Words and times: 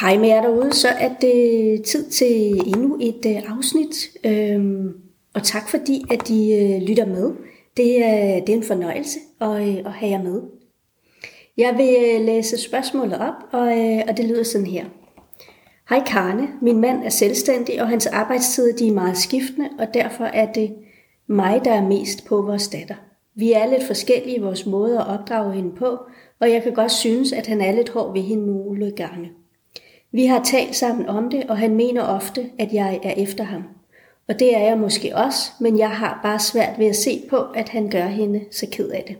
Hej 0.00 0.16
med 0.18 0.28
jer 0.28 0.42
derude, 0.42 0.72
så 0.72 0.88
er 0.88 1.10
det 1.20 1.82
tid 1.84 2.10
til 2.10 2.52
endnu 2.66 2.98
et 3.00 3.26
øh, 3.26 3.56
afsnit. 3.56 3.96
Øhm, 4.24 4.92
og 5.34 5.42
tak 5.42 5.68
fordi, 5.68 6.04
at 6.10 6.30
I 6.30 6.52
øh, 6.54 6.82
lytter 6.82 7.06
med. 7.06 7.32
Det 7.76 8.04
er, 8.04 8.40
det 8.40 8.48
er 8.48 8.56
en 8.56 8.62
fornøjelse 8.62 9.18
at, 9.40 9.68
øh, 9.68 9.76
at 9.76 9.92
have 9.92 10.10
jer 10.10 10.22
med. 10.22 10.42
Jeg 11.56 11.74
vil 11.76 12.24
læse 12.24 12.58
spørgsmålet 12.58 13.18
op, 13.18 13.34
og, 13.52 13.68
og 14.08 14.16
det 14.16 14.24
lyder 14.24 14.42
sådan 14.42 14.66
her. 14.66 14.84
Hej 15.88 16.02
Karne, 16.06 16.48
min 16.62 16.80
mand 16.80 17.04
er 17.04 17.08
selvstændig, 17.08 17.82
og 17.82 17.88
hans 17.88 18.06
arbejdstider 18.06 18.76
de 18.76 18.88
er 18.88 18.92
meget 18.92 19.16
skiftende, 19.16 19.68
og 19.78 19.94
derfor 19.94 20.24
er 20.24 20.52
det 20.52 20.74
mig, 21.26 21.60
der 21.64 21.72
er 21.72 21.88
mest 21.88 22.26
på 22.26 22.42
vores 22.42 22.68
datter. 22.68 22.94
Vi 23.34 23.52
er 23.52 23.66
lidt 23.66 23.86
forskellige 23.86 24.36
i 24.36 24.40
vores 24.40 24.66
måde 24.66 24.98
at 24.98 25.06
opdrage 25.06 25.52
hende 25.52 25.70
på, 25.76 25.98
og 26.40 26.50
jeg 26.50 26.62
kan 26.62 26.74
godt 26.74 26.92
synes, 26.92 27.32
at 27.32 27.46
han 27.46 27.60
er 27.60 27.72
lidt 27.72 27.88
hård 27.88 28.12
ved 28.12 28.22
hende 28.22 28.46
nogle 28.46 28.90
gange. 28.90 29.30
Vi 30.18 30.26
har 30.26 30.44
talt 30.44 30.76
sammen 30.76 31.08
om 31.08 31.30
det, 31.30 31.44
og 31.48 31.58
han 31.58 31.76
mener 31.76 32.02
ofte, 32.02 32.50
at 32.58 32.72
jeg 32.72 33.00
er 33.02 33.14
efter 33.16 33.44
ham. 33.44 33.62
Og 34.28 34.38
det 34.38 34.56
er 34.56 34.60
jeg 34.60 34.78
måske 34.78 35.16
også, 35.16 35.52
men 35.60 35.78
jeg 35.78 35.90
har 35.90 36.20
bare 36.22 36.38
svært 36.38 36.78
ved 36.78 36.86
at 36.86 36.96
se 36.96 37.22
på, 37.30 37.36
at 37.36 37.68
han 37.68 37.90
gør 37.90 38.06
hende 38.06 38.44
så 38.50 38.66
ked 38.72 38.88
af 38.88 39.04
det. 39.08 39.16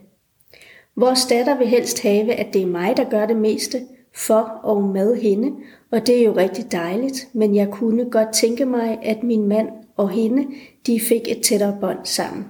Vores 0.95 1.25
datter 1.25 1.57
vil 1.57 1.67
helst 1.67 2.03
have, 2.03 2.33
at 2.33 2.53
det 2.53 2.61
er 2.61 2.65
mig, 2.65 2.97
der 2.97 3.09
gør 3.09 3.25
det 3.25 3.37
meste 3.37 3.81
for 4.15 4.59
og 4.63 4.83
med 4.83 5.15
hende, 5.21 5.51
og 5.91 6.07
det 6.07 6.19
er 6.19 6.25
jo 6.25 6.35
rigtig 6.35 6.71
dejligt, 6.71 7.27
men 7.33 7.55
jeg 7.55 7.67
kunne 7.71 8.09
godt 8.09 8.33
tænke 8.33 8.65
mig, 8.65 8.99
at 9.01 9.23
min 9.23 9.47
mand 9.47 9.69
og 9.97 10.09
hende, 10.09 10.47
de 10.87 10.99
fik 10.99 11.21
et 11.27 11.41
tættere 11.43 11.77
bånd 11.81 11.99
sammen. 12.03 12.45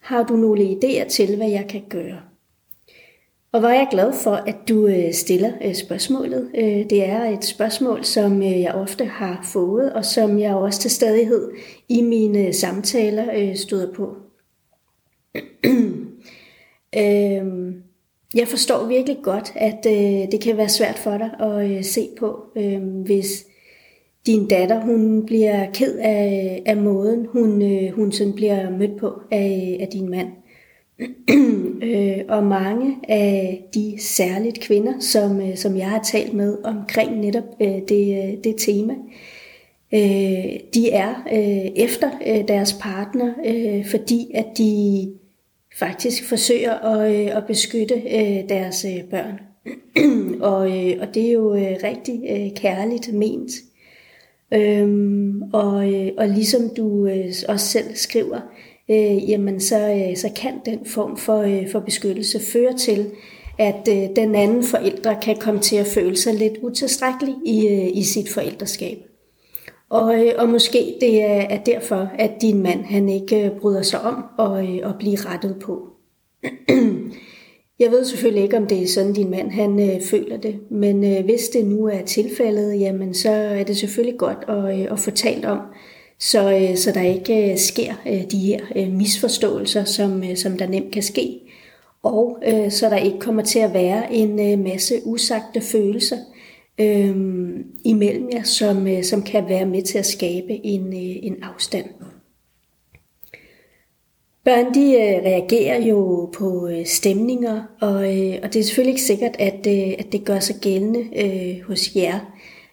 Har 0.00 0.22
du 0.22 0.36
nogle 0.36 0.62
idéer 0.62 1.08
til, 1.08 1.36
hvad 1.36 1.48
jeg 1.48 1.66
kan 1.68 1.82
gøre? 1.88 2.31
Og 3.52 3.60
hvor 3.60 3.68
er 3.68 3.74
jeg 3.74 3.88
glad 3.90 4.12
for, 4.12 4.30
at 4.30 4.56
du 4.68 4.86
øh, 4.86 5.12
stiller 5.12 5.52
øh, 5.64 5.74
spørgsmålet. 5.74 6.50
Øh, 6.54 6.90
det 6.90 7.08
er 7.08 7.24
et 7.24 7.44
spørgsmål, 7.44 8.04
som 8.04 8.42
jeg 8.42 8.72
ofte 8.74 9.04
har 9.04 9.48
fået, 9.52 9.92
og 9.92 10.04
som 10.04 10.38
jeg 10.38 10.54
også 10.54 10.80
til 10.80 10.90
stadighed 10.90 11.50
i 11.88 12.02
mine 12.02 12.52
samtaler 12.52 13.54
støder 13.54 13.92
på. 13.92 14.16
Øhm, 16.96 17.82
jeg 18.34 18.48
forstår 18.48 18.86
virkelig 18.86 19.18
godt, 19.22 19.52
at 19.56 19.84
det 20.32 20.40
kan 20.40 20.56
være 20.56 20.68
svært 20.68 20.98
for 20.98 21.18
dig 21.18 21.30
at 21.40 21.84
se 21.84 22.08
på, 22.18 22.40
øhm, 22.56 23.02
hvis 23.02 23.46
din 24.26 24.48
datter 24.48 24.80
hun 24.80 25.26
bliver 25.26 25.70
ked 25.74 25.98
af, 25.98 26.62
af 26.66 26.76
måden, 26.76 27.26
hun, 27.26 27.62
hun 27.94 28.12
sådan 28.12 28.32
bliver 28.32 28.70
mødt 28.70 29.00
på 29.00 29.20
af, 29.30 29.76
af 29.80 29.88
din 29.88 30.10
mand. 30.10 30.28
øh, 31.82 32.18
og 32.28 32.44
mange 32.44 32.96
af 33.08 33.64
de 33.74 33.94
særligt 33.98 34.60
kvinder, 34.60 34.92
som, 35.00 35.40
øh, 35.40 35.56
som 35.56 35.76
jeg 35.76 35.90
har 35.90 36.02
talt 36.02 36.34
med 36.34 36.58
omkring 36.64 37.20
netop 37.20 37.44
øh, 37.60 37.78
det, 37.88 38.24
øh, 38.24 38.44
det 38.44 38.54
tema, 38.58 38.94
øh, 39.94 40.60
de 40.74 40.90
er 40.90 41.14
øh, 41.32 41.72
efter 41.84 42.10
øh, 42.26 42.48
deres 42.48 42.76
partner, 42.80 43.34
øh, 43.46 43.86
fordi 43.86 44.30
at 44.34 44.46
de 44.58 45.12
faktisk 45.78 46.28
forsøger 46.28 46.72
at, 46.72 47.14
øh, 47.14 47.36
at 47.36 47.46
beskytte 47.46 47.94
øh, 47.94 48.48
deres 48.48 48.84
øh, 48.84 49.04
børn. 49.04 49.40
og, 50.50 50.66
øh, 50.66 50.96
og 51.00 51.14
det 51.14 51.28
er 51.28 51.32
jo 51.32 51.54
øh, 51.54 51.76
rigtig 51.84 52.20
øh, 52.30 52.50
kærligt 52.56 53.14
ment. 53.14 53.50
Øhm, 54.54 55.42
og, 55.52 55.92
øh, 55.94 56.12
og 56.18 56.28
ligesom 56.28 56.70
du 56.76 57.06
øh, 57.06 57.32
også 57.48 57.66
selv 57.66 57.94
skriver, 57.94 58.36
øh, 58.36 58.71
Øh, 58.90 59.30
jamen 59.30 59.60
så, 59.60 59.90
øh, 59.90 60.16
så 60.16 60.28
kan 60.36 60.52
den 60.66 60.86
form 60.86 61.16
for, 61.16 61.40
øh, 61.40 61.70
for 61.72 61.80
beskyttelse 61.80 62.40
føre 62.52 62.76
til, 62.76 63.10
at 63.58 63.88
øh, 63.90 64.16
den 64.16 64.34
anden 64.34 64.64
forældre 64.64 65.16
kan 65.22 65.36
komme 65.36 65.60
til 65.60 65.76
at 65.76 65.86
føle 65.86 66.16
sig 66.16 66.34
lidt 66.34 66.58
utilstrækkelig 66.62 67.34
i, 67.46 67.68
øh, 67.68 67.96
i 67.96 68.02
sit 68.02 68.28
forældreskab. 68.28 68.98
Og, 69.90 70.26
øh, 70.26 70.32
og 70.38 70.48
måske 70.48 70.94
det 71.00 71.22
er, 71.22 71.40
er 71.40 71.64
derfor, 71.64 72.08
at 72.18 72.30
din 72.40 72.62
mand 72.62 72.84
han 72.84 73.08
ikke 73.08 73.44
øh, 73.44 73.50
bryder 73.60 73.82
sig 73.82 74.00
om 74.00 74.24
at, 74.38 74.68
øh, 74.68 74.90
at 74.90 74.98
blive 74.98 75.16
rettet 75.16 75.56
på. 75.60 75.88
Jeg 77.78 77.90
ved 77.90 78.04
selvfølgelig 78.04 78.42
ikke, 78.42 78.56
om 78.56 78.66
det 78.66 78.82
er 78.82 78.86
sådan, 78.86 79.12
din 79.12 79.30
mand 79.30 79.50
han 79.50 79.90
øh, 79.90 80.02
føler 80.02 80.36
det, 80.36 80.70
men 80.70 81.04
øh, 81.04 81.24
hvis 81.24 81.48
det 81.48 81.66
nu 81.66 81.86
er 81.86 82.02
tilfældet, 82.02 82.80
jamen 82.80 83.14
så 83.14 83.30
er 83.30 83.64
det 83.64 83.76
selvfølgelig 83.76 84.18
godt 84.18 84.44
at, 84.48 84.80
øh, 84.80 84.92
at 84.92 84.98
få 84.98 85.10
talt 85.10 85.44
om, 85.44 85.58
så, 86.22 86.52
øh, 86.52 86.76
så 86.76 86.92
der 86.92 87.02
ikke 87.02 87.52
øh, 87.52 87.58
sker 87.58 87.94
øh, 88.06 88.30
de 88.30 88.38
her 88.38 88.60
øh, 88.76 88.92
misforståelser, 88.92 89.84
som, 89.84 90.24
øh, 90.24 90.36
som 90.36 90.58
der 90.58 90.66
nemt 90.66 90.92
kan 90.92 91.02
ske, 91.02 91.40
og 92.02 92.38
øh, 92.46 92.70
så 92.70 92.90
der 92.90 92.96
ikke 92.96 93.18
kommer 93.18 93.42
til 93.42 93.58
at 93.58 93.74
være 93.74 94.12
en 94.14 94.62
masse 94.62 94.94
usagte 95.04 95.60
følelser 95.60 96.16
øh, 96.78 97.16
imellem 97.84 98.30
jer, 98.32 98.42
som, 98.42 99.02
som 99.02 99.22
kan 99.22 99.48
være 99.48 99.66
med 99.66 99.82
til 99.82 99.98
at 99.98 100.06
skabe 100.06 100.66
en, 100.66 100.92
en 100.92 101.42
afstand. 101.42 101.86
Børn 104.44 104.74
de 104.74 104.96
reagerer 105.24 105.82
jo 105.86 106.30
på 106.38 106.70
stemninger, 106.84 107.62
og, 107.80 107.94
og 108.42 108.52
det 108.52 108.56
er 108.56 108.62
selvfølgelig 108.62 108.92
ikke 108.92 109.02
sikkert, 109.02 109.36
at, 109.38 109.66
at 109.66 110.12
det 110.12 110.24
gør 110.24 110.38
sig 110.38 110.56
gældende 110.60 111.00
øh, 111.16 111.62
hos 111.66 111.96
jer. 111.96 112.18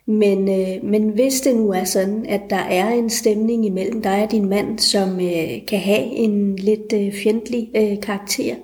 Men, 0.09 0.49
øh, 0.49 0.83
men 0.83 1.09
hvis 1.09 1.41
det 1.41 1.55
nu 1.55 1.69
er 1.69 1.83
sådan, 1.83 2.25
at 2.29 2.41
der 2.49 2.55
er 2.55 2.89
en 2.89 3.09
stemning 3.09 3.65
imellem 3.65 4.01
dig 4.01 4.23
og 4.23 4.31
din 4.31 4.49
mand, 4.49 4.79
som 4.79 5.19
øh, 5.19 5.65
kan 5.67 5.79
have 5.79 6.05
en 6.05 6.55
lidt 6.55 6.93
øh, 6.93 7.13
fjendtlig 7.13 7.69
øh, 7.75 8.01
karakter, 8.01 8.55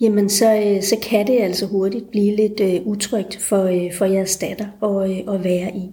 jamen 0.00 0.28
så, 0.28 0.54
øh, 0.54 0.82
så 0.82 0.96
kan 1.02 1.26
det 1.26 1.40
altså 1.40 1.66
hurtigt 1.66 2.10
blive 2.10 2.36
lidt 2.36 2.60
øh, 2.60 2.86
utrygt 2.86 3.36
for, 3.36 3.64
øh, 3.64 3.94
for 3.94 4.04
jeres 4.04 4.36
datter 4.36 4.66
at, 4.82 5.10
øh, 5.10 5.34
at 5.34 5.44
være 5.44 5.76
i. 5.76 5.90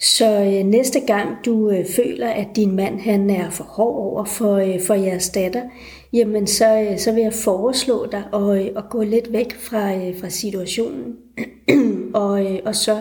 Så 0.00 0.42
øh, 0.42 0.66
næste 0.66 1.00
gang 1.00 1.28
du 1.44 1.70
øh, 1.70 1.86
føler, 1.86 2.28
at 2.28 2.48
din 2.56 2.76
mand 2.76 3.00
han 3.00 3.30
er 3.30 3.50
for 3.50 3.64
hård 3.64 4.12
over 4.12 4.24
for, 4.24 4.54
øh, 4.54 4.80
for 4.80 4.94
jeres 4.94 5.28
datter, 5.28 5.62
jamen 6.12 6.46
så, 6.46 6.80
øh, 6.80 6.98
så 6.98 7.12
vil 7.12 7.22
jeg 7.22 7.32
foreslå 7.32 8.06
dig 8.12 8.22
at, 8.34 8.58
øh, 8.58 8.66
at 8.76 8.84
gå 8.90 9.02
lidt 9.02 9.32
væk 9.32 9.54
fra, 9.54 9.94
øh, 9.94 10.20
fra 10.20 10.28
situationen, 10.28 11.16
og, 12.14 12.44
øh, 12.44 12.58
og 12.64 12.74
så 12.74 12.96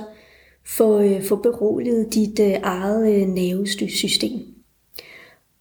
få, 0.67 1.01
øh, 1.01 1.23
få 1.23 1.35
beroliget 1.35 2.13
dit 2.13 2.39
øh, 2.39 2.53
eget 2.63 3.13
øh, 3.13 3.27
nervesystem. 3.27 4.39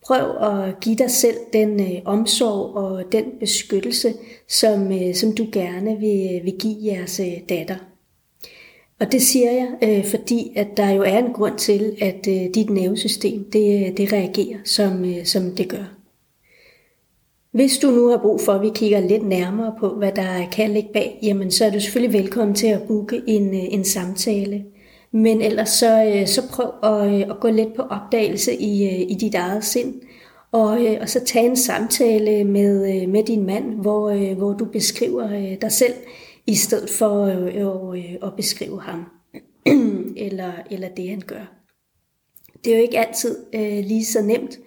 Prøv 0.06 0.36
at 0.36 0.80
give 0.80 0.96
dig 0.96 1.10
selv 1.10 1.36
den 1.52 1.80
øh, 1.80 2.02
omsorg 2.04 2.74
og 2.76 3.12
den 3.12 3.24
beskyttelse, 3.40 4.14
som, 4.48 4.92
øh, 4.92 5.14
som 5.14 5.34
du 5.34 5.46
gerne 5.52 5.98
vil, 6.00 6.38
øh, 6.38 6.44
vil 6.44 6.54
give 6.58 6.76
jeres 6.84 7.20
øh, 7.20 7.48
datter. 7.48 7.76
Og 9.00 9.12
det 9.12 9.22
siger 9.22 9.50
jeg, 9.50 9.68
øh, 9.82 10.04
fordi 10.04 10.52
at 10.56 10.68
der 10.76 10.90
jo 10.90 11.02
er 11.02 11.18
en 11.18 11.32
grund 11.32 11.58
til, 11.58 11.96
at 12.00 12.26
øh, 12.28 12.54
dit 12.54 12.70
nervesystem 12.70 13.50
det, 13.52 13.86
øh, 13.86 13.96
det 13.96 14.12
reagerer, 14.12 14.58
som, 14.64 15.04
øh, 15.04 15.24
som 15.24 15.50
det 15.50 15.68
gør. 15.68 15.94
Hvis 17.50 17.78
du 17.78 17.90
nu 17.90 18.08
har 18.08 18.18
brug 18.18 18.40
for, 18.40 18.52
at 18.52 18.62
vi 18.62 18.70
kigger 18.74 19.00
lidt 19.00 19.26
nærmere 19.26 19.74
på, 19.80 19.88
hvad 19.88 20.12
der 20.12 20.50
kan 20.52 20.70
ligge 20.70 20.88
bag, 20.92 21.18
jamen 21.22 21.50
så 21.50 21.64
er 21.64 21.70
du 21.70 21.80
selvfølgelig 21.80 22.18
velkommen 22.18 22.54
til 22.54 22.66
at 22.66 22.82
booke 22.82 23.22
en, 23.26 23.54
øh, 23.54 23.64
en 23.70 23.84
samtale. 23.84 24.64
Men 25.14 25.42
ellers 25.42 25.68
så, 25.68 26.04
øh, 26.04 26.26
så 26.26 26.48
prøv 26.48 26.92
at, 26.92 27.14
øh, 27.14 27.20
at 27.20 27.40
gå 27.40 27.48
lidt 27.48 27.74
på 27.74 27.82
opdagelse 27.82 28.54
i, 28.54 28.84
øh, 28.84 29.00
i 29.00 29.16
dit 29.20 29.34
eget 29.34 29.64
sind, 29.64 29.94
og, 30.52 30.78
og 31.00 31.08
så 31.08 31.24
tage 31.24 31.46
en 31.46 31.56
samtale 31.56 32.44
med, 32.44 33.06
med 33.06 33.24
din 33.24 33.46
mand, 33.46 33.74
hvor, 33.74 34.34
hvor 34.34 34.52
du 34.52 34.64
beskriver 34.64 35.56
dig 35.60 35.72
selv, 35.72 35.94
i 36.46 36.54
stedet 36.54 36.90
for 36.90 37.24
at, 37.26 38.28
at 38.28 38.36
beskrive 38.36 38.80
ham, 38.80 39.04
eller, 40.26 40.52
eller 40.70 40.88
det 40.88 41.08
han 41.08 41.22
gør. 41.26 41.52
Det 42.64 42.72
er 42.72 42.76
jo 42.76 42.82
ikke 42.82 42.98
altid 42.98 43.36
lige 43.82 44.04
så 44.04 44.22
nemt, 44.22 44.58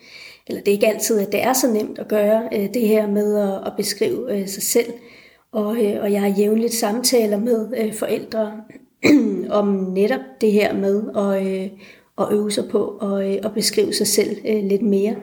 eller 0.48 0.62
det 0.62 0.72
er 0.72 0.76
ikke 0.76 0.88
altid, 0.88 1.20
at 1.20 1.32
det 1.32 1.44
er 1.44 1.54
så 1.54 1.72
nemt 1.72 2.00
at 2.00 2.08
gøre 2.08 2.50
det 2.74 2.88
her 2.88 3.08
med 3.08 3.38
at, 3.38 3.68
at 3.68 3.74
beskrive 3.78 4.48
sig 4.48 4.64
selv, 4.64 4.94
og, 5.52 5.66
og 6.02 6.12
jeg 6.12 6.22
har 6.22 6.36
jævnligt 6.38 6.74
samtaler 6.74 7.38
med 7.38 7.94
forældre, 7.94 8.52
om 9.50 9.68
netop 9.68 10.22
det 10.42 10.52
her 10.52 10.74
med 10.74 11.04
at, 11.16 11.48
øh, 11.48 11.70
at 12.18 12.28
øve 12.32 12.52
sig 12.52 12.64
på 12.70 12.98
og, 13.00 13.30
øh, 13.30 13.38
at 13.44 13.54
beskrive 13.54 13.94
sig 13.94 14.08
selv 14.08 14.38
øh, 14.48 14.64
lidt 14.64 14.82
mere. 14.82 15.16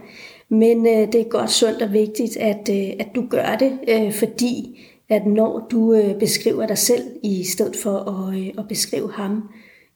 Men 0.48 0.86
øh, 0.86 1.12
det 1.12 1.14
er 1.14 1.28
godt 1.28 1.50
sundt 1.50 1.82
og 1.82 1.92
vigtigt, 1.92 2.36
at, 2.36 2.68
øh, 2.70 2.92
at 2.98 3.08
du 3.14 3.26
gør 3.30 3.56
det, 3.56 3.78
øh, 3.88 4.12
fordi 4.12 4.80
at 5.08 5.26
når 5.26 5.66
du 5.70 5.94
øh, 5.94 6.18
beskriver 6.18 6.66
dig 6.66 6.78
selv 6.78 7.02
i 7.22 7.44
stedet 7.44 7.76
for 7.76 7.98
at, 7.98 8.38
øh, 8.38 8.46
at 8.58 8.68
beskrive 8.68 9.12
ham, 9.12 9.42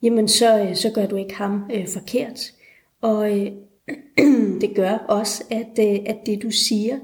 jamen 0.03 0.27
så, 0.27 0.59
øh, 0.59 0.75
så 0.75 0.89
gør 0.89 1.05
du 1.05 1.15
ikke 1.15 1.35
ham 1.35 1.63
øh, 1.73 1.87
forkert. 1.87 2.39
Og 3.01 3.39
øh, 3.39 3.51
det 4.61 4.75
gør 4.75 5.05
også, 5.09 5.43
at, 5.51 5.79
øh, 5.79 5.99
at 6.05 6.17
det 6.25 6.41
du 6.41 6.51
siger, 6.51 6.95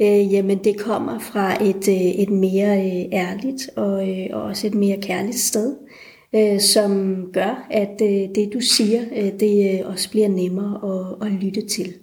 øh, 0.00 0.32
jamen 0.32 0.64
det 0.64 0.78
kommer 0.78 1.18
fra 1.18 1.64
et, 1.64 1.88
øh, 1.88 1.94
et 1.94 2.30
mere 2.30 2.78
øh, 2.78 3.04
ærligt 3.12 3.70
og, 3.76 4.10
øh, 4.10 4.26
og 4.32 4.42
også 4.42 4.66
et 4.66 4.74
mere 4.74 5.00
kærligt 5.02 5.38
sted 5.38 5.76
øh, 5.82 5.88
Øh, 6.36 6.60
som 6.60 7.22
gør, 7.32 7.66
at 7.70 8.00
øh, 8.02 8.34
det 8.34 8.50
du 8.52 8.60
siger, 8.60 9.02
øh, 9.16 9.40
det 9.40 9.80
øh, 9.80 9.90
også 9.90 10.10
bliver 10.10 10.28
nemmere 10.28 10.80
at, 11.22 11.26
at 11.26 11.32
lytte 11.32 11.66
til. 11.68 11.94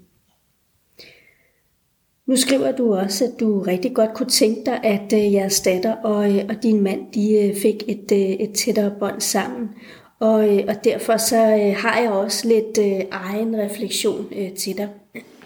Nu 2.28 2.36
skriver 2.36 2.72
du 2.72 2.96
også, 2.96 3.26
at 3.26 3.40
du 3.40 3.60
rigtig 3.60 3.94
godt 3.94 4.14
kunne 4.14 4.30
tænke 4.30 4.62
dig, 4.66 4.80
at 4.84 5.14
øh, 5.14 5.34
jeres 5.34 5.62
datter 5.62 5.96
og, 5.96 6.36
øh, 6.36 6.46
og 6.50 6.64
din 6.64 6.82
mand 6.82 7.02
de 7.14 7.40
øh, 7.40 7.56
fik 7.56 7.84
et, 7.88 8.12
øh, 8.12 8.20
et 8.20 8.54
tættere 8.54 8.94
bånd 9.00 9.22
sammen. 9.22 9.70
Og, 10.20 10.58
øh, 10.58 10.64
og 10.68 10.76
derfor 10.84 11.18
så 11.18 11.38
øh, 11.38 11.76
har 11.76 12.00
jeg 12.02 12.12
også 12.12 12.48
lidt 12.48 12.78
øh, 12.80 13.06
egen 13.12 13.58
refleksion 13.58 14.28
øh, 14.38 14.54
til 14.54 14.78
dig. 14.78 14.90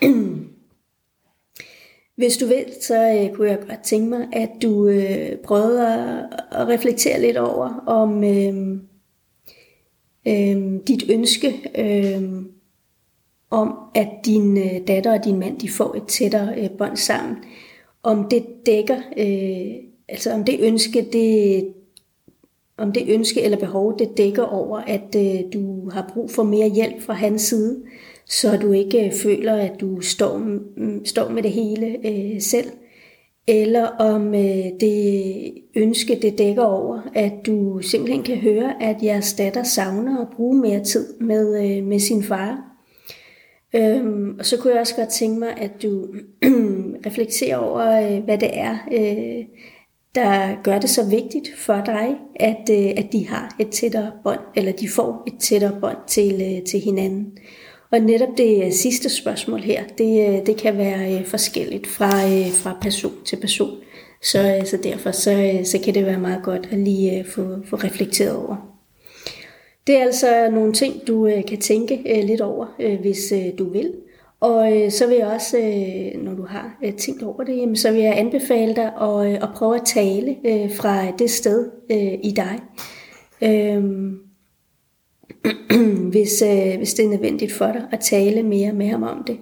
Hvis 2.17 2.37
du 2.37 2.45
vil, 2.45 2.65
så 2.81 3.11
øh, 3.11 3.35
kunne 3.35 3.49
jeg 3.49 3.59
godt 3.67 3.83
tænke 3.83 4.09
mig, 4.09 4.27
at 4.33 4.49
du 4.61 4.87
øh, 4.87 5.37
prøvede 5.37 5.87
at, 5.87 6.25
at 6.51 6.67
reflektere 6.67 7.21
lidt 7.21 7.37
over, 7.37 7.83
om 7.87 8.23
øh, 8.23 8.77
øh, 10.27 10.79
dit 10.87 11.03
ønske 11.09 11.71
øh, 11.77 12.41
om, 13.49 13.77
at 13.95 14.07
din 14.25 14.57
øh, 14.57 14.87
datter 14.87 15.19
og 15.19 15.25
din 15.25 15.39
mand 15.39 15.59
de 15.59 15.69
får 15.69 15.95
et 15.95 16.03
tættere 16.07 16.63
øh, 16.63 16.69
bånd 16.77 16.97
sammen, 16.97 17.37
om 18.03 18.29
det 18.29 18.45
dækker, 18.65 18.97
øh, 19.17 19.83
altså 20.09 20.31
om 20.31 20.43
det 20.43 20.59
ønske, 20.59 21.07
det, 21.13 21.67
om 22.77 22.91
det 22.91 23.05
ønske 23.07 23.41
eller 23.41 23.57
behov, 23.57 23.99
det 23.99 24.17
dækker 24.17 24.43
over, 24.43 24.79
at 24.79 25.15
øh, 25.15 25.53
du 25.53 25.89
har 25.89 26.11
brug 26.13 26.31
for 26.31 26.43
mere 26.43 26.69
hjælp 26.69 27.01
fra 27.01 27.13
hans 27.13 27.41
side, 27.41 27.83
så 28.29 28.57
du 28.57 28.71
ikke 28.71 29.11
føler, 29.23 29.55
at 29.55 29.71
du 29.79 30.01
står, 30.01 30.41
står 31.05 31.29
med 31.29 31.43
det 31.43 31.51
hele 31.51 31.97
øh, 32.05 32.41
selv, 32.41 32.71
eller 33.47 33.87
om 33.87 34.35
øh, 34.35 34.65
det 34.79 35.53
ønske, 35.75 36.19
det 36.21 36.37
dækker 36.37 36.63
over, 36.63 37.01
at 37.15 37.33
du 37.45 37.79
simpelthen 37.81 38.23
kan 38.23 38.37
høre, 38.37 38.83
at 38.83 39.03
jeres 39.03 39.33
datter 39.33 39.63
savner 39.63 40.21
at 40.21 40.27
bruge 40.35 40.57
mere 40.57 40.83
tid 40.83 41.13
med, 41.19 41.65
øh, 41.65 41.83
med 41.83 41.99
sin 41.99 42.23
far. 42.23 42.67
Øhm, 43.75 44.35
og 44.39 44.45
så 44.45 44.57
kunne 44.57 44.73
jeg 44.73 44.81
også 44.81 44.95
godt 44.95 45.09
tænke 45.09 45.39
mig, 45.39 45.57
at 45.57 45.71
du 45.83 46.07
reflekterer 47.05 47.57
over, 47.57 48.01
øh, 48.01 48.23
hvad 48.23 48.37
det 48.37 48.49
er, 48.53 48.77
øh, 48.91 49.45
der 50.15 50.61
gør 50.63 50.79
det 50.79 50.89
så 50.89 51.09
vigtigt 51.09 51.49
for 51.57 51.81
dig, 51.85 52.15
at, 52.35 52.69
øh, 52.71 52.89
at 52.97 53.07
de 53.11 53.27
har 53.27 53.55
et 53.59 53.69
tættere 53.69 54.11
bånd, 54.23 54.39
eller 54.55 54.71
de 54.71 54.89
får 54.89 55.23
et 55.27 55.33
tættere 55.39 55.77
bånd 55.81 55.97
til, 56.07 56.33
øh, 56.33 56.63
til 56.63 56.79
hinanden. 56.79 57.37
Og 57.91 57.99
netop 57.99 58.37
det 58.37 58.65
øh, 58.65 58.71
sidste 58.71 59.09
spørgsmål 59.09 59.59
her, 59.59 59.83
det, 59.97 60.29
øh, 60.29 60.45
det 60.45 60.57
kan 60.57 60.77
være 60.77 61.13
øh, 61.13 61.25
forskelligt 61.25 61.87
fra, 61.87 62.11
fra 62.49 62.77
person 62.81 63.13
til 63.25 63.35
person. 63.35 63.77
Så, 64.21 64.61
så 64.65 64.77
derfor 64.83 65.11
så, 65.11 65.59
så 65.63 65.79
kan 65.83 65.93
det 65.93 66.05
være 66.05 66.19
meget 66.19 66.43
godt 66.43 66.69
at 66.71 66.77
lige 66.77 67.25
få, 67.35 67.57
få 67.65 67.75
reflekteret 67.75 68.35
over. 68.35 68.55
Det 69.87 69.97
er 69.97 70.01
altså 70.01 70.49
nogle 70.51 70.73
ting, 70.73 71.07
du 71.07 71.31
kan 71.47 71.59
tænke 71.59 72.21
lidt 72.25 72.41
over, 72.41 72.97
hvis 73.01 73.33
du 73.57 73.69
vil. 73.69 73.93
Og 74.39 74.71
så 74.89 75.07
vil 75.07 75.17
jeg 75.17 75.27
også, 75.27 75.57
når 76.15 76.33
du 76.33 76.45
har 76.45 76.77
tænkt 76.97 77.23
over 77.23 77.43
det, 77.43 77.79
så 77.79 77.91
vil 77.91 78.01
jeg 78.01 78.17
anbefale 78.17 78.75
dig 78.75 78.91
at, 79.01 79.43
at 79.43 79.49
prøve 79.55 79.75
at 79.75 79.85
tale 79.85 80.35
fra 80.75 81.11
det 81.11 81.29
sted 81.29 81.69
i 82.23 82.31
dig. 82.31 82.59
Øhm, 83.41 84.26
hvis, 86.11 86.41
øh, 86.41 86.77
hvis 86.77 86.93
det 86.93 87.05
er 87.05 87.09
nødvendigt 87.09 87.51
for 87.51 87.65
dig 87.65 87.87
at 87.91 87.99
tale 87.99 88.43
mere 88.43 88.73
med 88.73 88.87
ham 88.87 89.03
om 89.03 89.23
det. 89.27 89.37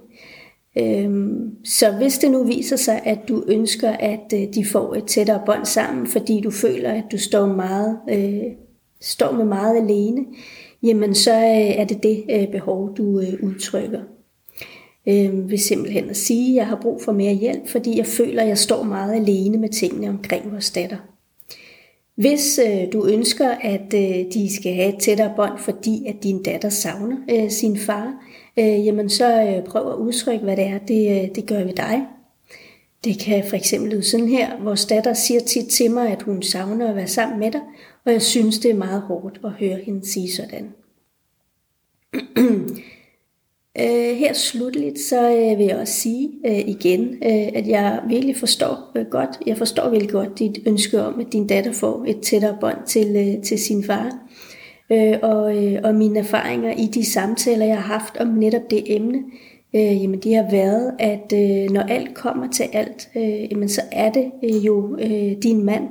Øhm, 0.77 1.65
så 1.65 1.91
hvis 1.91 2.17
det 2.17 2.31
nu 2.31 2.43
viser 2.43 2.75
sig, 2.75 3.01
at 3.05 3.19
du 3.27 3.43
ønsker, 3.47 3.89
at 3.89 4.33
øh, 4.33 4.53
de 4.55 4.65
får 4.65 4.95
et 4.95 5.03
tættere 5.07 5.41
bånd 5.45 5.65
sammen, 5.65 6.07
fordi 6.07 6.41
du 6.41 6.51
føler, 6.51 6.91
at 6.91 7.03
du 7.11 7.17
står, 7.17 7.45
meget, 7.45 7.97
øh, 8.09 8.43
står 9.01 9.31
med 9.31 9.45
meget 9.45 9.77
alene, 9.77 10.25
jamen 10.83 11.15
så 11.15 11.31
øh, 11.31 11.79
er 11.79 11.85
det 11.85 12.03
det 12.03 12.23
øh, 12.31 12.47
behov, 12.51 12.95
du 12.97 13.19
øh, 13.19 13.33
udtrykker. 13.43 14.01
Øh, 15.07 15.49
ved 15.49 15.57
simpelthen 15.57 16.09
at 16.09 16.17
sige, 16.17 16.49
at 16.51 16.55
jeg 16.55 16.67
har 16.67 16.79
brug 16.81 17.01
for 17.01 17.11
mere 17.11 17.33
hjælp, 17.33 17.67
fordi 17.67 17.97
jeg 17.97 18.05
føler, 18.05 18.41
at 18.41 18.47
jeg 18.47 18.57
står 18.57 18.83
meget 18.83 19.15
alene 19.15 19.57
med 19.57 19.69
tingene 19.69 20.09
omkring 20.09 20.51
vores 20.51 20.71
datter. 20.71 21.14
Hvis 22.15 22.59
øh, 22.67 22.93
du 22.93 23.07
ønsker, 23.07 23.49
at 23.49 23.93
øh, 23.93 24.33
de 24.33 24.55
skal 24.55 24.73
have 24.73 24.93
et 24.95 24.99
tættere 24.99 25.33
bånd, 25.35 25.59
fordi 25.59 26.05
at 26.07 26.15
din 26.23 26.43
datter 26.43 26.69
savner 26.69 27.17
øh, 27.31 27.49
sin 27.51 27.77
far, 27.79 28.13
øh, 28.59 28.85
jamen 28.85 29.09
så 29.09 29.43
øh, 29.43 29.65
prøv 29.65 29.91
at 29.91 29.95
udtrykke, 29.95 30.43
hvad 30.43 30.57
det 30.57 30.65
er, 30.65 30.77
det, 30.77 31.23
øh, 31.23 31.35
det 31.35 31.47
gør 31.47 31.63
ved 31.63 31.73
dig. 31.73 32.05
Det 33.03 33.19
kan 33.19 33.43
for 33.49 33.55
eksempel 33.55 33.91
lyde 33.91 34.03
sådan 34.03 34.27
her. 34.27 34.63
Vores 34.63 34.85
datter 34.85 35.13
siger 35.13 35.39
tit 35.39 35.67
til 35.67 35.91
mig, 35.91 36.11
at 36.11 36.21
hun 36.21 36.43
savner 36.43 36.89
at 36.89 36.95
være 36.95 37.07
sammen 37.07 37.39
med 37.39 37.51
dig, 37.51 37.61
og 38.05 38.11
jeg 38.11 38.21
synes, 38.21 38.59
det 38.59 38.71
er 38.71 38.75
meget 38.75 39.01
hårdt 39.01 39.39
at 39.43 39.51
høre 39.51 39.79
hende 39.85 40.11
sige 40.11 40.31
sådan. 40.31 40.73
Øh, 43.79 44.17
her 44.17 44.33
slutligt, 44.33 44.99
så 44.99 45.31
øh, 45.31 45.57
vil 45.57 45.65
jeg 45.65 45.77
også 45.77 45.93
sige 45.93 46.29
øh, 46.45 46.59
igen, 46.59 47.09
øh, 47.09 47.47
at 47.55 47.67
jeg 47.67 47.99
virkelig 48.07 48.35
forstår 48.37 48.91
øh, 48.95 49.05
godt, 49.05 49.29
jeg 49.47 49.57
forstår 49.57 49.89
virkelig 49.89 50.11
godt 50.11 50.39
dit 50.39 50.59
ønske 50.67 51.03
om, 51.03 51.19
at 51.19 51.33
din 51.33 51.47
datter 51.47 51.71
får 51.71 52.05
et 52.07 52.19
tættere 52.21 52.57
bånd 52.61 52.77
til, 52.87 53.15
øh, 53.15 53.43
til 53.43 53.59
sin 53.59 53.83
far. 53.83 54.11
Øh, 54.91 55.17
og, 55.21 55.63
øh, 55.63 55.79
og 55.83 55.95
mine 55.95 56.19
erfaringer 56.19 56.71
i 56.71 56.85
de 56.85 57.05
samtaler, 57.05 57.65
jeg 57.65 57.75
har 57.75 57.97
haft 57.99 58.17
om 58.17 58.27
netop 58.27 58.69
det 58.69 58.95
emne, 58.95 59.17
øh, 59.75 60.03
jamen 60.03 60.19
de 60.19 60.33
har 60.33 60.51
været, 60.51 60.91
at 60.99 61.33
øh, 61.33 61.71
når 61.71 61.81
alt 61.81 62.13
kommer 62.13 62.51
til 62.51 62.65
alt, 62.73 63.09
øh, 63.15 63.51
jamen 63.51 63.69
så 63.69 63.81
er 63.91 64.11
det 64.11 64.31
øh, 64.43 64.65
jo 64.65 64.97
øh, 64.99 65.31
din 65.43 65.63
mand, 65.63 65.87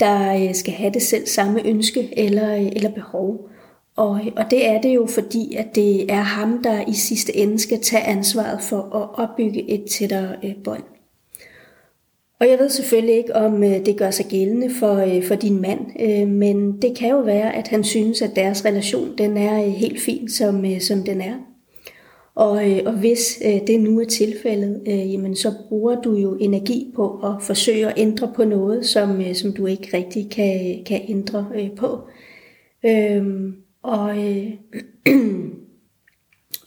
der 0.00 0.34
øh, 0.34 0.54
skal 0.54 0.74
have 0.74 0.92
det 0.92 1.02
selv 1.02 1.26
samme 1.26 1.66
ønske 1.66 2.18
eller, 2.18 2.54
øh, 2.54 2.66
eller 2.66 2.90
behov. 2.90 3.51
Og, 3.96 4.20
og 4.36 4.44
det 4.50 4.68
er 4.68 4.80
det 4.80 4.94
jo, 4.94 5.06
fordi 5.06 5.54
at 5.54 5.74
det 5.74 6.12
er 6.12 6.20
ham, 6.20 6.62
der 6.62 6.88
i 6.88 6.94
sidste 6.94 7.36
ende 7.36 7.58
skal 7.58 7.80
tage 7.80 8.04
ansvaret 8.04 8.62
for 8.62 8.76
at 8.76 9.28
opbygge 9.28 9.70
et 9.70 9.84
tættere 9.90 10.36
øh, 10.44 10.54
bånd. 10.64 10.82
Og 12.40 12.48
jeg 12.48 12.58
ved 12.58 12.68
selvfølgelig 12.68 13.16
ikke, 13.16 13.36
om 13.36 13.64
øh, 13.64 13.86
det 13.86 13.96
gør 13.96 14.10
sig 14.10 14.26
gældende 14.26 14.70
for, 14.70 14.96
øh, 14.96 15.24
for 15.24 15.34
din 15.34 15.60
mand, 15.60 15.80
øh, 16.00 16.28
men 16.28 16.82
det 16.82 16.96
kan 16.96 17.10
jo 17.10 17.20
være, 17.20 17.56
at 17.56 17.68
han 17.68 17.84
synes, 17.84 18.22
at 18.22 18.36
deres 18.36 18.64
relation 18.64 19.18
den 19.18 19.36
er 19.36 19.64
øh, 19.64 19.70
helt 19.70 20.00
fin, 20.00 20.28
som, 20.28 20.64
øh, 20.64 20.80
som 20.80 21.02
den 21.02 21.20
er. 21.20 21.34
Og, 22.34 22.70
øh, 22.70 22.80
og 22.86 22.92
hvis 22.92 23.42
øh, 23.44 23.66
det 23.66 23.80
nu 23.80 24.00
er 24.00 24.04
tilfældet, 24.04 24.82
øh, 24.88 25.12
jamen 25.12 25.36
så 25.36 25.52
bruger 25.68 26.00
du 26.00 26.14
jo 26.14 26.36
energi 26.36 26.92
på 26.94 27.20
at 27.24 27.42
forsøge 27.42 27.86
at 27.86 27.94
ændre 27.96 28.32
på 28.36 28.44
noget, 28.44 28.86
som, 28.86 29.20
øh, 29.20 29.34
som 29.34 29.52
du 29.52 29.66
ikke 29.66 29.96
rigtig 29.96 30.30
kan, 30.30 30.84
kan 30.86 31.00
ændre 31.08 31.46
øh, 31.54 31.70
på. 31.76 32.00
Øh, 32.86 33.52
og, 33.82 34.18
øh, 34.18 34.50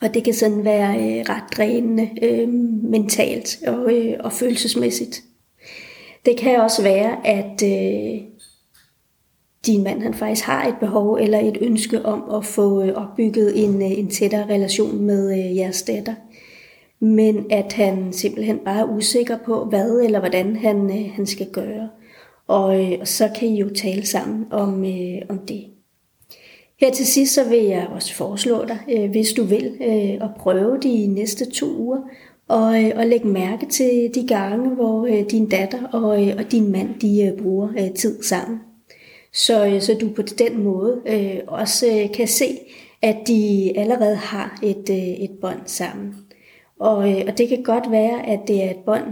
og 0.02 0.14
det 0.14 0.24
kan 0.24 0.34
sådan 0.34 0.66
være 0.66 0.96
øh, 0.98 1.26
ret 1.30 1.58
drænende 1.58 2.10
øh, 2.22 2.50
mentalt 2.84 3.58
og, 3.68 3.94
øh, 3.94 4.14
og 4.20 4.32
følelsesmæssigt. 4.32 5.24
Det 6.26 6.38
kan 6.38 6.62
også 6.62 6.84
være, 6.84 7.28
at 7.28 7.64
øh, 7.64 8.22
din 9.66 9.84
mand 9.84 10.02
han 10.02 10.14
faktisk 10.14 10.46
har 10.46 10.68
et 10.68 10.76
behov 10.80 11.16
eller 11.16 11.40
et 11.40 11.58
ønske 11.62 12.06
om 12.06 12.36
at 12.36 12.46
få 12.46 12.84
øh, 12.84 12.94
opbygget 12.96 13.64
en, 13.64 13.82
øh, 13.82 13.92
en 13.92 14.10
tættere 14.10 14.46
relation 14.46 15.02
med 15.02 15.32
øh, 15.32 15.58
jeres 15.58 15.84
datter. 15.84 16.14
Men 17.00 17.46
at 17.52 17.74
han 17.74 18.14
simpelthen 18.14 18.60
bare 18.60 18.80
er 18.80 18.90
usikker 18.90 19.38
på, 19.46 19.66
hvad 19.66 20.00
eller 20.00 20.20
hvordan 20.20 20.56
han, 20.56 20.90
øh, 20.90 21.12
han 21.16 21.26
skal 21.26 21.48
gøre. 21.52 21.90
Og, 22.48 22.84
øh, 22.84 22.98
og 23.02 23.08
så 23.08 23.30
kan 23.40 23.48
I 23.48 23.60
jo 23.60 23.70
tale 23.70 24.06
sammen 24.06 24.46
om, 24.52 24.86
øh, 24.86 25.22
om 25.30 25.40
det. 25.40 25.75
Her 26.80 26.92
til 26.92 27.06
sidst 27.06 27.34
så 27.34 27.50
vil 27.50 27.64
jeg 27.64 27.88
også 27.92 28.14
foreslå 28.14 28.66
dig, 28.66 28.80
øh, 28.90 29.10
hvis 29.10 29.34
du 29.34 29.44
vil, 29.44 29.78
øh, 29.82 30.28
at 30.28 30.30
prøve 30.40 30.78
de 30.84 31.08
næste 31.08 31.52
to 31.52 31.78
uger 31.78 32.00
og, 32.48 32.84
øh, 32.84 32.92
og 32.96 33.06
lægge 33.06 33.28
mærke 33.28 33.66
til 33.66 34.12
de 34.16 34.28
gange, 34.28 34.70
hvor 34.70 35.06
øh, 35.06 35.32
din 35.32 35.50
datter 35.50 35.88
og, 35.88 36.08
og 36.38 36.52
din 36.52 36.72
mand 36.72 37.00
de 37.00 37.36
bruger 37.44 37.92
tid 37.96 38.24
sammen. 38.24 38.60
Så, 39.34 39.78
så 39.80 39.98
du 40.02 40.10
på 40.10 40.22
den 40.22 40.64
måde 40.64 41.02
også 41.48 42.10
kan 42.14 42.28
se, 42.28 42.46
at 43.02 43.18
de 43.28 43.72
allerede 43.76 44.16
har 44.16 44.60
et, 44.64 44.90
et 45.24 45.32
bånd 45.42 45.60
sammen. 45.66 46.16
Og, 46.80 46.98
og 46.98 47.38
det 47.38 47.50
kan 47.50 47.64
godt 47.64 47.92
være, 47.92 48.28
at 48.28 48.40
det 48.48 48.64
er 48.64 48.70
et 48.70 48.84
bånd, 48.86 49.04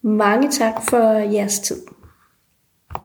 Mange 0.02 0.50
tak 0.50 0.82
for 0.90 1.12
jeres 1.12 1.61
tid. 1.61 1.76